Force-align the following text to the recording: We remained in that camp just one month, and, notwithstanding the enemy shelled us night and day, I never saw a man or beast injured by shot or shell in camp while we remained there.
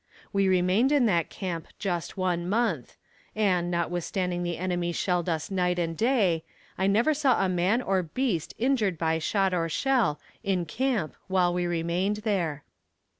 We 0.33 0.47
remained 0.47 0.91
in 0.91 1.05
that 1.05 1.29
camp 1.29 1.67
just 1.77 2.17
one 2.17 2.49
month, 2.49 2.97
and, 3.35 3.69
notwithstanding 3.69 4.41
the 4.41 4.57
enemy 4.57 4.93
shelled 4.93 5.29
us 5.29 5.51
night 5.51 5.77
and 5.77 5.95
day, 5.95 6.43
I 6.75 6.87
never 6.87 7.13
saw 7.13 7.45
a 7.45 7.47
man 7.47 7.83
or 7.83 8.01
beast 8.01 8.55
injured 8.57 8.97
by 8.97 9.19
shot 9.19 9.53
or 9.53 9.69
shell 9.69 10.19
in 10.43 10.65
camp 10.65 11.15
while 11.27 11.53
we 11.53 11.67
remained 11.67 12.17
there. 12.25 12.63